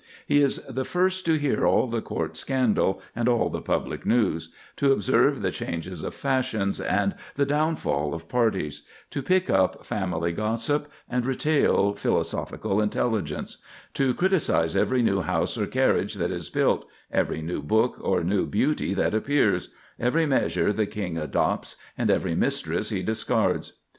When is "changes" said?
5.51-6.03